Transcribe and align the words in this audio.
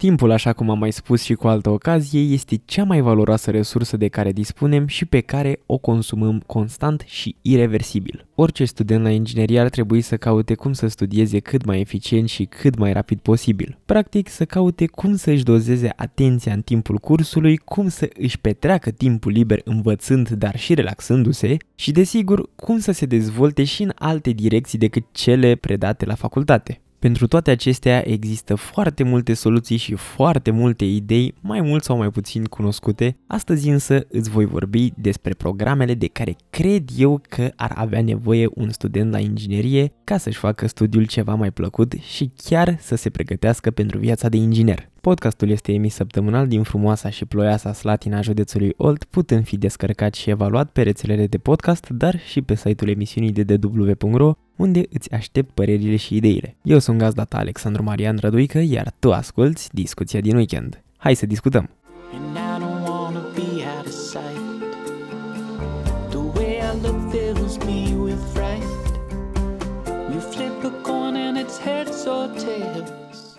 Timpul, 0.00 0.30
așa 0.30 0.52
cum 0.52 0.70
am 0.70 0.78
mai 0.78 0.92
spus 0.92 1.22
și 1.22 1.34
cu 1.34 1.48
altă 1.48 1.70
ocazie, 1.70 2.20
este 2.20 2.60
cea 2.64 2.84
mai 2.84 3.00
valoroasă 3.00 3.50
resursă 3.50 3.96
de 3.96 4.08
care 4.08 4.32
dispunem 4.32 4.86
și 4.86 5.04
pe 5.04 5.20
care 5.20 5.60
o 5.66 5.78
consumăm 5.78 6.42
constant 6.46 7.04
și 7.06 7.36
irreversibil. 7.42 8.26
Orice 8.34 8.64
student 8.64 9.02
la 9.02 9.10
inginerie 9.10 9.60
ar 9.60 9.68
trebui 9.68 10.00
să 10.00 10.16
caute 10.16 10.54
cum 10.54 10.72
să 10.72 10.86
studieze 10.86 11.38
cât 11.38 11.64
mai 11.64 11.80
eficient 11.80 12.28
și 12.28 12.44
cât 12.44 12.78
mai 12.78 12.92
rapid 12.92 13.18
posibil. 13.18 13.78
Practic, 13.84 14.28
să 14.28 14.44
caute 14.44 14.86
cum 14.86 15.16
să 15.16 15.30
își 15.30 15.44
dozeze 15.44 15.92
atenția 15.96 16.52
în 16.52 16.62
timpul 16.62 16.98
cursului, 16.98 17.56
cum 17.56 17.88
să 17.88 18.08
își 18.18 18.38
petreacă 18.38 18.90
timpul 18.90 19.32
liber 19.32 19.60
învățând, 19.64 20.28
dar 20.28 20.58
și 20.58 20.74
relaxându-se 20.74 21.56
și, 21.74 21.92
desigur, 21.92 22.48
cum 22.56 22.78
să 22.78 22.92
se 22.92 23.06
dezvolte 23.06 23.64
și 23.64 23.82
în 23.82 23.92
alte 23.94 24.30
direcții 24.30 24.78
decât 24.78 25.04
cele 25.12 25.54
predate 25.54 26.04
la 26.04 26.14
facultate. 26.14 26.80
Pentru 27.00 27.26
toate 27.26 27.50
acestea 27.50 28.08
există 28.08 28.54
foarte 28.54 29.02
multe 29.02 29.34
soluții 29.34 29.76
și 29.76 29.94
foarte 29.94 30.50
multe 30.50 30.84
idei, 30.84 31.34
mai 31.40 31.60
mult 31.60 31.82
sau 31.82 31.96
mai 31.96 32.10
puțin 32.10 32.44
cunoscute. 32.44 33.16
Astăzi 33.26 33.68
însă 33.68 34.06
îți 34.08 34.30
voi 34.30 34.44
vorbi 34.44 34.92
despre 34.96 35.34
programele 35.34 35.94
de 35.94 36.06
care 36.06 36.36
cred 36.50 36.84
eu 36.96 37.20
că 37.28 37.50
ar 37.56 37.72
avea 37.74 38.02
nevoie 38.02 38.48
un 38.54 38.70
student 38.70 39.12
la 39.12 39.18
inginerie 39.18 39.92
ca 40.04 40.16
să-și 40.16 40.38
facă 40.38 40.66
studiul 40.66 41.06
ceva 41.06 41.34
mai 41.34 41.50
plăcut 41.50 41.92
și 41.92 42.30
chiar 42.44 42.76
să 42.80 42.94
se 42.94 43.10
pregătească 43.10 43.70
pentru 43.70 43.98
viața 43.98 44.28
de 44.28 44.36
inginer. 44.36 44.88
Podcastul 45.00 45.48
este 45.48 45.72
emis 45.72 45.94
săptămânal 45.94 46.46
din 46.46 46.62
frumoasa 46.62 47.10
și 47.10 47.24
ploioasa 47.24 47.72
Slatina 47.72 48.20
județului 48.20 48.72
Olt, 48.76 49.04
putând 49.04 49.44
fi 49.44 49.56
descărcat 49.56 50.14
și 50.14 50.30
evaluat 50.30 50.70
pe 50.70 50.82
rețelele 50.82 51.26
de 51.26 51.38
podcast, 51.38 51.88
dar 51.88 52.18
și 52.18 52.42
pe 52.42 52.54
site-ul 52.54 52.90
emisiunii 52.90 53.32
de 53.32 53.56
dw.ro, 53.56 54.32
unde 54.60 54.82
îți 54.92 55.12
aștept 55.12 55.50
părerile 55.54 55.96
și 55.96 56.16
ideile. 56.16 56.56
Eu 56.62 56.78
sunt 56.78 56.98
gazda 56.98 57.24
ta 57.24 57.38
Alexandru 57.38 57.82
Marian 57.82 58.16
Răduică, 58.20 58.58
iar 58.58 58.92
tu 58.98 59.12
asculti 59.12 59.68
discuția 59.72 60.20
din 60.20 60.36
weekend. 60.36 60.82
Hai 60.96 61.14
să 61.14 61.26
discutăm! 61.26 61.70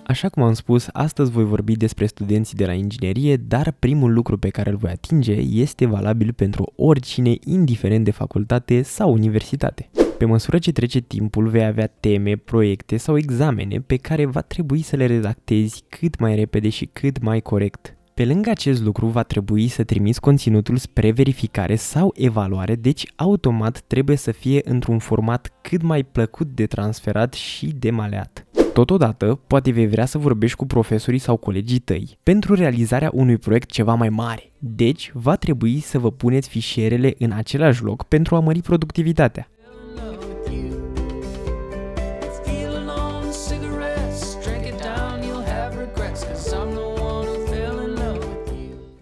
Așa 0.06 0.30
cum 0.30 0.44
am 0.44 0.54
spus, 0.54 0.88
astăzi 0.92 1.32
voi 1.32 1.44
vorbi 1.44 1.76
despre 1.76 2.06
studenții 2.06 2.58
de 2.58 2.66
la 2.66 2.74
inginerie, 2.74 3.36
dar 3.36 3.76
primul 3.80 4.14
lucru 4.14 4.38
pe 4.38 4.50
care 4.50 4.70
îl 4.70 4.76
voi 4.76 4.92
atinge 4.92 5.34
este 5.34 5.86
valabil 5.86 6.34
pentru 6.34 6.74
oricine, 6.76 7.36
indiferent 7.46 8.06
de 8.06 8.12
facultate 8.12 8.82
sau 8.82 9.12
universitate. 9.12 9.90
Pe 10.22 10.28
măsură 10.28 10.58
ce 10.58 10.72
trece 10.72 11.00
timpul, 11.00 11.48
vei 11.48 11.66
avea 11.66 11.88
teme, 11.88 12.36
proiecte 12.36 12.98
sau 12.98 13.18
examene 13.18 13.80
pe 13.80 13.96
care 13.96 14.26
va 14.26 14.42
trebui 14.42 14.82
să 14.82 14.96
le 14.96 15.06
redactezi 15.06 15.84
cât 15.90 16.20
mai 16.20 16.36
repede 16.36 16.70
și 16.70 16.90
cât 16.94 17.22
mai 17.22 17.40
corect. 17.40 17.98
Pe 18.14 18.26
lângă 18.26 18.50
acest 18.50 18.82
lucru 18.82 19.06
va 19.06 19.24
trebui 19.24 19.68
să 19.68 19.84
trimiți 19.84 20.20
conținutul 20.20 20.78
spre 20.78 21.12
verificare 21.12 21.76
sau 21.76 22.14
evaluare, 22.16 22.76
deci 22.76 23.06
automat 23.16 23.80
trebuie 23.80 24.16
să 24.16 24.32
fie 24.32 24.62
într-un 24.64 25.00
format 25.00 25.60
cât 25.62 25.82
mai 25.82 26.04
plăcut 26.04 26.48
de 26.48 26.66
transferat 26.66 27.34
și 27.34 27.68
de 27.68 27.90
maleat. 27.90 28.46
Totodată, 28.74 29.40
poate 29.48 29.72
vei 29.72 29.88
vrea 29.88 30.06
să 30.06 30.18
vorbești 30.18 30.58
cu 30.58 30.66
profesorii 30.66 31.20
sau 31.20 31.38
colegii 31.38 31.80
tăi 31.80 32.18
pentru 32.24 32.54
realizarea 32.54 33.12
unui 33.14 33.38
proiect 33.38 33.70
ceva 33.70 33.94
mai 33.94 34.10
mare. 34.10 34.52
Deci, 34.60 35.12
va 35.14 35.36
trebui 35.36 35.80
să 35.80 36.00
vă 36.00 36.12
puneți 36.12 36.50
fișierele 36.50 37.14
în 37.18 37.32
același 37.32 37.84
loc 37.84 38.04
pentru 38.04 38.36
a 38.36 38.40
mări 38.40 38.62
productivitatea. 38.62 39.51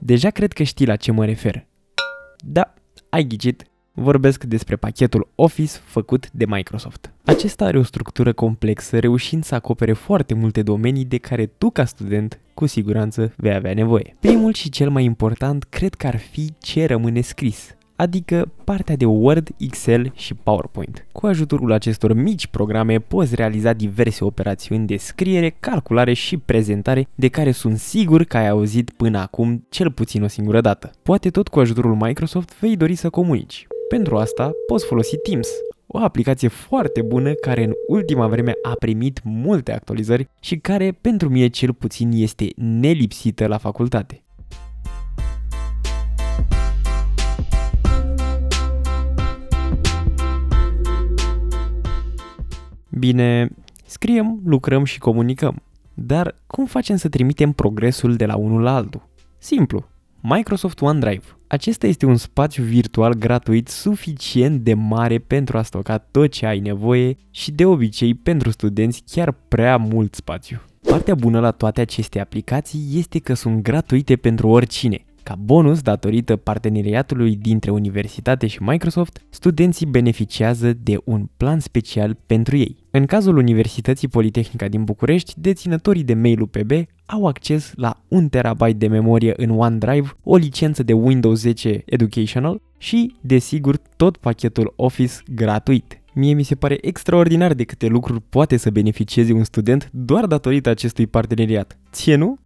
Deja 0.09 0.29
cred 0.29 0.53
că 0.53 0.63
știi 0.63 0.85
la 0.85 0.95
ce 0.95 1.11
mă 1.11 1.25
refer. 1.25 1.65
Da, 2.37 2.73
ai 3.09 3.23
ghicit, 3.23 3.65
vorbesc 3.93 4.43
despre 4.43 4.75
pachetul 4.75 5.27
Office 5.35 5.71
făcut 5.71 6.31
de 6.31 6.45
Microsoft. 6.45 7.11
Acesta 7.25 7.65
are 7.65 7.77
o 7.77 7.83
structură 7.83 8.33
complexă, 8.33 8.99
reușind 8.99 9.43
să 9.43 9.55
acopere 9.55 9.93
foarte 9.93 10.33
multe 10.33 10.61
domenii 10.61 11.05
de 11.05 11.17
care 11.17 11.45
tu 11.45 11.69
ca 11.69 11.85
student 11.85 12.39
cu 12.53 12.65
siguranță 12.65 13.33
vei 13.37 13.53
avea 13.53 13.73
nevoie. 13.73 14.15
Primul 14.19 14.53
și 14.53 14.69
cel 14.69 14.89
mai 14.89 15.03
important 15.03 15.63
cred 15.63 15.93
că 15.93 16.07
ar 16.07 16.17
fi 16.17 16.53
ce 16.59 16.85
rămâne 16.85 17.21
scris, 17.21 17.75
adică 17.99 18.51
partea 18.63 18.95
de 18.95 19.05
Word, 19.05 19.49
Excel 19.57 20.11
și 20.15 20.33
PowerPoint. 20.33 21.05
Cu 21.11 21.25
ajutorul 21.25 21.71
acestor 21.71 22.13
mici 22.13 22.47
programe 22.47 22.99
poți 22.99 23.35
realiza 23.35 23.73
diverse 23.73 24.23
operațiuni 24.23 24.87
de 24.87 24.97
scriere, 24.97 25.55
calculare 25.59 26.13
și 26.13 26.37
prezentare 26.37 27.07
de 27.15 27.27
care 27.27 27.51
sunt 27.51 27.77
sigur 27.77 28.23
că 28.23 28.37
ai 28.37 28.47
auzit 28.47 28.89
până 28.89 29.19
acum 29.19 29.65
cel 29.69 29.91
puțin 29.91 30.23
o 30.23 30.27
singură 30.27 30.61
dată. 30.61 30.91
Poate 31.03 31.29
tot 31.29 31.47
cu 31.47 31.59
ajutorul 31.59 31.95
Microsoft 31.95 32.59
vei 32.59 32.75
dori 32.75 32.95
să 32.95 33.09
comunici. 33.09 33.67
Pentru 33.89 34.17
asta 34.17 34.51
poți 34.67 34.85
folosi 34.85 35.17
Teams, 35.17 35.47
o 35.87 35.97
aplicație 35.97 36.47
foarte 36.47 37.01
bună 37.01 37.33
care 37.33 37.63
în 37.63 37.73
ultima 37.87 38.27
vreme 38.27 38.53
a 38.61 38.73
primit 38.79 39.19
multe 39.23 39.73
actualizări 39.73 40.29
și 40.39 40.57
care 40.57 40.97
pentru 41.01 41.29
mine 41.29 41.47
cel 41.47 41.73
puțin 41.73 42.11
este 42.13 42.47
nelipsită 42.55 43.47
la 43.47 43.57
facultate. 43.57 44.23
Bine, 52.99 53.49
scriem, 53.85 54.39
lucrăm 54.45 54.83
și 54.83 54.99
comunicăm. 54.99 55.61
Dar 55.93 56.35
cum 56.47 56.65
facem 56.65 56.95
să 56.95 57.09
trimitem 57.09 57.51
progresul 57.51 58.15
de 58.15 58.25
la 58.25 58.35
unul 58.35 58.61
la 58.61 58.75
altul? 58.75 59.07
Simplu. 59.37 59.85
Microsoft 60.21 60.81
OneDrive. 60.81 61.23
Acesta 61.47 61.87
este 61.87 62.05
un 62.05 62.15
spațiu 62.15 62.63
virtual 62.63 63.13
gratuit 63.13 63.67
suficient 63.67 64.61
de 64.61 64.73
mare 64.73 65.17
pentru 65.17 65.57
a 65.57 65.61
stoca 65.61 65.97
tot 65.97 66.31
ce 66.31 66.45
ai 66.45 66.59
nevoie 66.59 67.17
și 67.31 67.51
de 67.51 67.65
obicei 67.65 68.13
pentru 68.13 68.51
studenți 68.51 69.03
chiar 69.11 69.31
prea 69.47 69.77
mult 69.77 70.15
spațiu. 70.15 70.61
Partea 70.81 71.15
bună 71.15 71.39
la 71.39 71.51
toate 71.51 71.81
aceste 71.81 72.19
aplicații 72.19 72.87
este 72.93 73.19
că 73.19 73.33
sunt 73.33 73.63
gratuite 73.63 74.15
pentru 74.15 74.47
oricine, 74.47 75.05
ca 75.29 75.35
bonus, 75.35 75.81
datorită 75.81 76.35
parteneriatului 76.35 77.35
dintre 77.35 77.71
universitate 77.71 78.47
și 78.47 78.63
Microsoft, 78.63 79.21
studenții 79.29 79.85
beneficiază 79.85 80.73
de 80.73 80.97
un 81.03 81.29
plan 81.37 81.59
special 81.59 82.17
pentru 82.25 82.57
ei. 82.57 82.77
În 82.91 83.05
cazul 83.05 83.37
Universității 83.37 84.07
Politehnica 84.07 84.67
din 84.67 84.83
București, 84.83 85.33
deținătorii 85.37 86.03
de 86.03 86.13
mail 86.13 86.41
UPB 86.41 86.71
au 87.05 87.25
acces 87.25 87.71
la 87.75 88.03
1 88.07 88.27
TB 88.27 88.71
de 88.75 88.87
memorie 88.87 89.33
în 89.35 89.49
OneDrive, 89.49 90.11
o 90.23 90.35
licență 90.35 90.83
de 90.83 90.93
Windows 90.93 91.39
10 91.39 91.81
Educational 91.85 92.61
și, 92.77 93.15
desigur, 93.21 93.77
tot 93.95 94.17
pachetul 94.17 94.73
Office 94.75 95.13
gratuit. 95.35 96.01
Mie 96.13 96.33
mi 96.33 96.43
se 96.43 96.55
pare 96.55 96.77
extraordinar 96.81 97.53
de 97.53 97.63
câte 97.63 97.87
lucruri 97.87 98.21
poate 98.29 98.57
să 98.57 98.69
beneficieze 98.69 99.33
un 99.33 99.43
student 99.43 99.89
doar 99.93 100.25
datorită 100.25 100.69
acestui 100.69 101.07
parteneriat. 101.07 101.77
Ție 101.91 102.15
nu? 102.15 102.37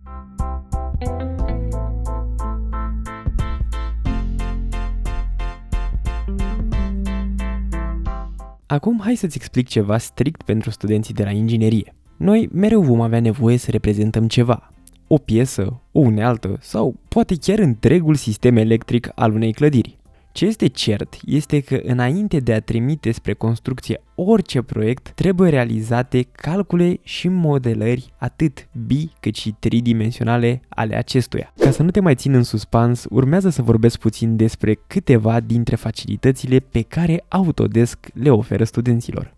Acum 8.73 8.99
hai 9.03 9.15
să-ți 9.15 9.37
explic 9.37 9.67
ceva 9.67 9.97
strict 9.97 10.43
pentru 10.43 10.69
studenții 10.69 11.13
de 11.13 11.23
la 11.23 11.31
inginerie. 11.31 11.93
Noi 12.17 12.49
mereu 12.51 12.81
vom 12.81 13.01
avea 13.01 13.19
nevoie 13.19 13.57
să 13.57 13.71
reprezentăm 13.71 14.27
ceva, 14.27 14.73
o 15.07 15.17
piesă, 15.17 15.81
o 15.91 15.99
unealtă 15.99 16.57
sau 16.61 16.95
poate 17.07 17.35
chiar 17.41 17.59
întregul 17.59 18.15
sistem 18.15 18.57
electric 18.57 19.11
al 19.15 19.33
unei 19.33 19.53
clădiri. 19.53 19.97
Ce 20.33 20.45
este 20.45 20.67
cert 20.67 21.17
este 21.25 21.59
că 21.59 21.79
înainte 21.83 22.39
de 22.39 22.53
a 22.53 22.61
trimite 22.61 23.11
spre 23.11 23.33
construcție 23.33 24.01
orice 24.15 24.61
proiect, 24.61 25.11
trebuie 25.15 25.49
realizate 25.49 26.27
calcule 26.31 26.99
și 27.03 27.27
modelări 27.27 28.13
atât 28.17 28.67
bi 28.85 29.11
cât 29.19 29.35
și 29.35 29.55
tridimensionale 29.59 30.61
ale 30.69 30.95
acestuia. 30.95 31.53
Ca 31.59 31.71
să 31.71 31.83
nu 31.83 31.91
te 31.91 31.99
mai 31.99 32.15
țin 32.15 32.33
în 32.33 32.43
suspans, 32.43 33.05
urmează 33.09 33.49
să 33.49 33.61
vorbesc 33.61 33.99
puțin 33.99 34.35
despre 34.35 34.79
câteva 34.87 35.39
dintre 35.39 35.75
facilitățile 35.75 36.59
pe 36.59 36.81
care 36.81 37.23
Autodesk 37.27 38.07
le 38.13 38.29
oferă 38.29 38.63
studenților. 38.63 39.35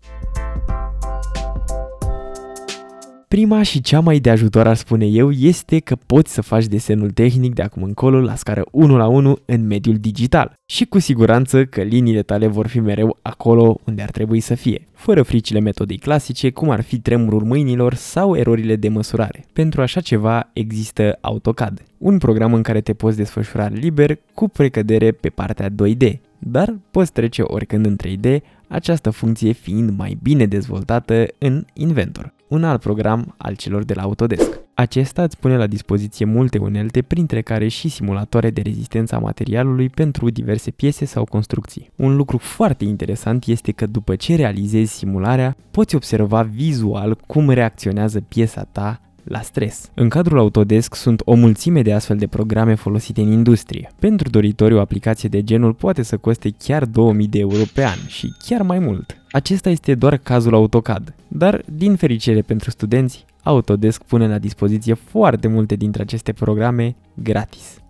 Prima 3.28 3.62
și 3.62 3.80
cea 3.80 4.00
mai 4.00 4.18
de 4.18 4.30
ajutor, 4.30 4.66
ar 4.66 4.76
spune 4.76 5.06
eu, 5.06 5.30
este 5.30 5.78
că 5.78 5.96
poți 6.06 6.32
să 6.32 6.42
faci 6.42 6.64
desenul 6.64 7.10
tehnic 7.10 7.54
de 7.54 7.62
acum 7.62 7.82
încolo 7.82 8.20
la 8.20 8.34
scară 8.34 8.66
1 8.70 8.96
la 8.96 9.06
1 9.06 9.38
în 9.44 9.66
mediul 9.66 9.96
digital. 9.96 10.52
Și 10.66 10.84
cu 10.84 10.98
siguranță 10.98 11.64
că 11.64 11.82
liniile 11.82 12.22
tale 12.22 12.46
vor 12.46 12.66
fi 12.66 12.80
mereu 12.80 13.18
acolo 13.22 13.78
unde 13.84 14.02
ar 14.02 14.10
trebui 14.10 14.40
să 14.40 14.54
fie, 14.54 14.88
fără 14.92 15.22
fricile 15.22 15.60
metodei 15.60 15.98
clasice, 15.98 16.50
cum 16.50 16.70
ar 16.70 16.80
fi 16.80 16.98
tremurul 16.98 17.44
mâinilor 17.44 17.94
sau 17.94 18.36
erorile 18.36 18.76
de 18.76 18.88
măsurare. 18.88 19.44
Pentru 19.52 19.80
așa 19.80 20.00
ceva 20.00 20.50
există 20.52 21.18
AutoCAD, 21.20 21.82
un 21.98 22.18
program 22.18 22.54
în 22.54 22.62
care 22.62 22.80
te 22.80 22.92
poți 22.92 23.16
desfășura 23.16 23.68
liber 23.68 24.18
cu 24.34 24.48
precădere 24.48 25.10
pe 25.10 25.28
partea 25.28 25.68
2D, 25.68 26.12
dar 26.38 26.78
poți 26.90 27.12
trece 27.12 27.42
oricând 27.42 27.86
în 27.86 27.96
3D, 28.06 28.38
această 28.68 29.10
funcție 29.10 29.52
fiind 29.52 29.90
mai 29.96 30.18
bine 30.22 30.46
dezvoltată 30.46 31.26
în 31.38 31.64
Inventor 31.72 32.34
un 32.48 32.64
alt 32.64 32.80
program 32.80 33.34
al 33.36 33.54
celor 33.54 33.84
de 33.84 33.94
la 33.94 34.02
Autodesk. 34.02 34.60
Acesta 34.74 35.22
îți 35.22 35.38
pune 35.38 35.56
la 35.56 35.66
dispoziție 35.66 36.24
multe 36.24 36.58
unelte, 36.58 37.02
printre 37.02 37.42
care 37.42 37.68
și 37.68 37.88
simulatoare 37.88 38.50
de 38.50 38.60
rezistență 38.60 39.14
a 39.14 39.18
materialului 39.18 39.88
pentru 39.88 40.30
diverse 40.30 40.70
piese 40.70 41.04
sau 41.04 41.24
construcții. 41.24 41.90
Un 41.96 42.16
lucru 42.16 42.38
foarte 42.38 42.84
interesant 42.84 43.46
este 43.46 43.72
că 43.72 43.86
după 43.86 44.16
ce 44.16 44.36
realizezi 44.36 44.92
simularea, 44.92 45.56
poți 45.70 45.94
observa 45.94 46.42
vizual 46.42 47.18
cum 47.26 47.50
reacționează 47.50 48.20
piesa 48.20 48.66
ta 48.72 49.00
la 49.28 49.40
stres. 49.40 49.90
În 49.94 50.08
cadrul 50.08 50.38
Autodesk 50.38 50.94
sunt 50.94 51.22
o 51.24 51.34
mulțime 51.34 51.82
de 51.82 51.92
astfel 51.92 52.16
de 52.16 52.26
programe 52.26 52.74
folosite 52.74 53.20
în 53.20 53.32
industrie. 53.32 53.90
Pentru 53.98 54.28
doritori 54.30 54.74
o 54.74 54.80
aplicație 54.80 55.28
de 55.28 55.42
genul 55.44 55.72
poate 55.72 56.02
să 56.02 56.16
coste 56.16 56.50
chiar 56.58 56.84
2000 56.84 57.28
de 57.28 57.38
euro 57.38 57.62
pe 57.74 57.84
an 57.84 57.98
și 58.06 58.34
chiar 58.44 58.62
mai 58.62 58.78
mult. 58.78 59.16
Acesta 59.30 59.70
este 59.70 59.94
doar 59.94 60.16
cazul 60.16 60.54
AutoCAD, 60.54 61.14
dar 61.28 61.64
din 61.72 61.96
fericire 61.96 62.40
pentru 62.40 62.70
studenți, 62.70 63.24
Autodesk 63.42 64.02
pune 64.02 64.28
la 64.28 64.38
dispoziție 64.38 64.94
foarte 64.94 65.48
multe 65.48 65.74
dintre 65.74 66.02
aceste 66.02 66.32
programe 66.32 66.96
gratis. 67.14 67.80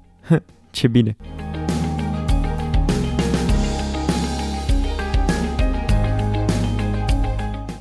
Ce 0.71 0.89
bine! 0.89 1.17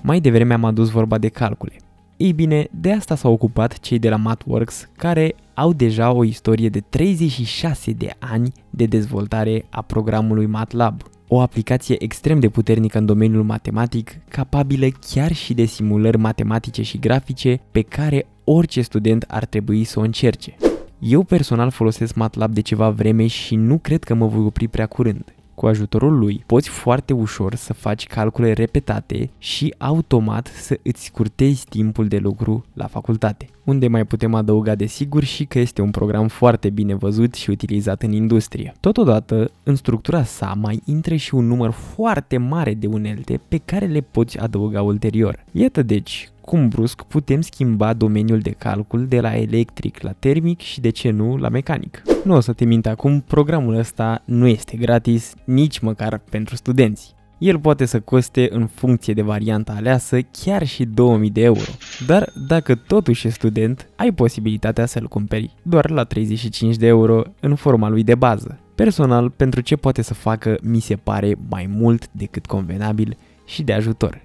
Mai 0.01 0.19
devreme 0.19 0.53
am 0.53 0.63
adus 0.63 0.89
vorba 0.89 1.17
de 1.17 1.27
calcule. 1.27 1.84
Ei 2.17 2.33
bine, 2.33 2.67
de 2.71 2.91
asta 2.91 3.15
s-au 3.15 3.31
ocupat 3.31 3.79
cei 3.79 3.99
de 3.99 4.09
la 4.09 4.15
MathWorks, 4.15 4.89
care 4.97 5.35
au 5.53 5.73
deja 5.73 6.11
o 6.11 6.23
istorie 6.23 6.69
de 6.69 6.79
36 6.79 7.91
de 7.91 8.09
ani 8.19 8.51
de 8.69 8.85
dezvoltare 8.85 9.65
a 9.69 9.81
programului 9.81 10.45
MATLAB, 10.45 11.01
o 11.27 11.39
aplicație 11.39 12.03
extrem 12.03 12.39
de 12.39 12.49
puternică 12.49 12.97
în 12.97 13.05
domeniul 13.05 13.43
matematic, 13.43 14.17
capabilă 14.27 14.87
chiar 15.13 15.33
și 15.33 15.53
de 15.53 15.65
simulări 15.65 16.17
matematice 16.17 16.81
și 16.81 16.99
grafice 16.99 17.59
pe 17.71 17.81
care 17.81 18.27
orice 18.43 18.81
student 18.81 19.25
ar 19.27 19.45
trebui 19.45 19.83
să 19.83 19.99
o 19.99 20.03
încerce. 20.03 20.55
Eu 20.99 21.23
personal 21.23 21.69
folosesc 21.69 22.15
MATLAB 22.15 22.53
de 22.53 22.61
ceva 22.61 22.89
vreme 22.89 23.27
și 23.27 23.55
nu 23.55 23.77
cred 23.77 24.03
că 24.03 24.13
mă 24.13 24.27
voi 24.27 24.45
opri 24.45 24.67
prea 24.67 24.85
curând. 24.85 25.33
Cu 25.55 25.65
ajutorul 25.65 26.17
lui 26.17 26.43
poți 26.45 26.69
foarte 26.69 27.13
ușor 27.13 27.55
să 27.55 27.73
faci 27.73 28.07
calcule 28.07 28.53
repetate 28.53 29.29
și 29.37 29.73
automat 29.77 30.47
să 30.47 30.79
îți 30.83 31.03
scurtezi 31.03 31.65
timpul 31.69 32.07
de 32.07 32.17
lucru 32.17 32.65
la 32.73 32.87
facultate. 32.87 33.47
Unde 33.63 33.87
mai 33.87 34.05
putem 34.05 34.33
adăuga 34.33 34.75
de 34.75 34.85
sigur 34.85 35.23
și 35.23 35.45
că 35.45 35.59
este 35.59 35.81
un 35.81 35.91
program 35.91 36.27
foarte 36.27 36.69
bine 36.69 36.95
văzut 36.95 37.33
și 37.33 37.49
utilizat 37.49 38.01
în 38.01 38.11
industrie. 38.11 38.73
Totodată, 38.79 39.51
în 39.63 39.75
structura 39.75 40.23
sa 40.23 40.53
mai 40.61 40.81
intră 40.85 41.15
și 41.15 41.35
un 41.35 41.45
număr 41.45 41.71
foarte 41.71 42.37
mare 42.37 42.73
de 42.73 42.87
unelte 42.87 43.39
pe 43.47 43.61
care 43.65 43.85
le 43.85 44.01
poți 44.01 44.39
adăuga 44.39 44.81
ulterior. 44.81 45.43
Iată 45.51 45.83
deci 45.83 46.29
cum 46.41 46.67
brusc 46.67 47.01
putem 47.01 47.41
schimba 47.41 47.93
domeniul 47.93 48.39
de 48.39 48.51
calcul 48.51 49.05
de 49.07 49.19
la 49.19 49.35
electric 49.35 50.01
la 50.01 50.11
termic 50.11 50.59
și 50.59 50.81
de 50.81 50.89
ce 50.89 51.09
nu 51.09 51.37
la 51.37 51.49
mecanic. 51.49 52.01
Nu 52.25 52.35
o 52.35 52.39
să 52.39 52.53
te 52.53 52.65
mint 52.65 52.85
acum, 52.85 53.21
programul 53.21 53.75
ăsta 53.75 54.21
nu 54.25 54.47
este 54.47 54.77
gratis, 54.77 55.33
nici 55.43 55.79
măcar 55.79 56.21
pentru 56.29 56.55
studenți. 56.55 57.15
El 57.37 57.59
poate 57.59 57.85
să 57.85 57.99
coste 57.99 58.47
în 58.51 58.67
funcție 58.67 59.13
de 59.13 59.21
varianta 59.21 59.73
aleasă 59.77 60.19
chiar 60.21 60.65
și 60.65 60.85
2000 60.85 61.29
de 61.29 61.41
euro. 61.41 61.71
Dar 62.07 62.31
dacă 62.47 62.75
totuși 62.75 63.27
ești 63.27 63.39
student, 63.39 63.89
ai 63.95 64.11
posibilitatea 64.11 64.85
să-l 64.85 65.07
cumperi 65.07 65.53
doar 65.61 65.89
la 65.89 66.03
35 66.03 66.75
de 66.75 66.87
euro 66.87 67.21
în 67.39 67.55
forma 67.55 67.89
lui 67.89 68.03
de 68.03 68.15
bază. 68.15 68.59
Personal, 68.75 69.29
pentru 69.29 69.61
ce 69.61 69.75
poate 69.75 70.01
să 70.01 70.13
facă, 70.13 70.57
mi 70.61 70.79
se 70.79 70.95
pare 70.95 71.35
mai 71.49 71.69
mult 71.69 72.09
decât 72.11 72.45
convenabil 72.45 73.17
și 73.45 73.63
de 73.63 73.73
ajutor. 73.73 74.24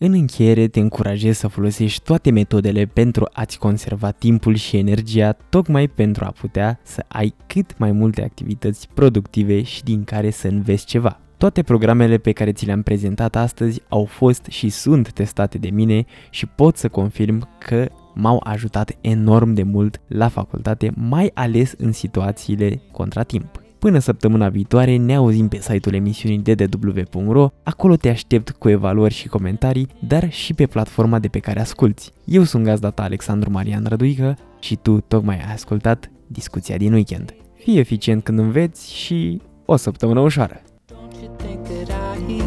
În 0.00 0.12
încheiere, 0.12 0.68
te 0.68 0.80
încurajez 0.80 1.36
să 1.36 1.48
folosești 1.48 2.02
toate 2.02 2.30
metodele 2.30 2.84
pentru 2.84 3.28
a-ți 3.32 3.58
conserva 3.58 4.10
timpul 4.10 4.54
și 4.54 4.76
energia, 4.76 5.32
tocmai 5.32 5.88
pentru 5.88 6.24
a 6.24 6.30
putea 6.40 6.80
să 6.82 7.04
ai 7.08 7.34
cât 7.46 7.78
mai 7.78 7.92
multe 7.92 8.22
activități 8.22 8.88
productive 8.94 9.62
și 9.62 9.82
din 9.82 10.04
care 10.04 10.30
să 10.30 10.48
înveți 10.48 10.86
ceva. 10.86 11.20
Toate 11.36 11.62
programele 11.62 12.18
pe 12.18 12.32
care 12.32 12.52
ți 12.52 12.66
le-am 12.66 12.82
prezentat 12.82 13.36
astăzi 13.36 13.82
au 13.88 14.04
fost 14.04 14.46
și 14.48 14.68
sunt 14.68 15.12
testate 15.12 15.58
de 15.58 15.70
mine 15.70 16.04
și 16.30 16.46
pot 16.46 16.76
să 16.76 16.88
confirm 16.88 17.48
că 17.58 17.88
m-au 18.14 18.40
ajutat 18.44 18.96
enorm 19.00 19.52
de 19.52 19.62
mult 19.62 20.00
la 20.06 20.28
facultate, 20.28 20.92
mai 20.94 21.30
ales 21.34 21.74
în 21.78 21.92
situațiile 21.92 22.80
contratimp. 22.92 23.57
Până 23.78 23.98
săptămâna 23.98 24.48
viitoare 24.48 24.96
ne 24.96 25.14
auzim 25.14 25.48
pe 25.48 25.58
site-ul 25.60 25.94
emisiunii 25.94 26.38
ddw.ro, 26.38 27.48
acolo 27.62 27.96
te 27.96 28.08
aștept 28.08 28.50
cu 28.50 28.68
evaluări 28.68 29.14
și 29.14 29.28
comentarii, 29.28 29.88
dar 30.06 30.30
și 30.32 30.54
pe 30.54 30.66
platforma 30.66 31.18
de 31.18 31.28
pe 31.28 31.38
care 31.38 31.60
asculti. 31.60 32.10
Eu 32.24 32.42
sunt 32.42 32.64
gazda 32.64 32.90
ta 32.90 33.02
Alexandru 33.02 33.50
Marian 33.50 33.84
Răduică 33.88 34.38
și 34.58 34.76
tu 34.76 35.00
tocmai 35.00 35.36
ai 35.36 35.52
ascultat 35.52 36.10
discuția 36.26 36.76
din 36.76 36.92
weekend. 36.92 37.34
Fii 37.54 37.78
eficient 37.78 38.22
când 38.24 38.38
înveți 38.38 38.94
și 38.94 39.40
o 39.64 39.76
săptămână 39.76 40.20
ușoară! 40.20 40.62
Don't 40.90 41.22
you 41.22 41.34
think 41.36 41.62
that 41.62 41.88
I 42.28 42.42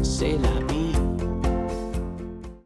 say 0.00 0.38
la 0.42 0.64
vie 0.66 0.71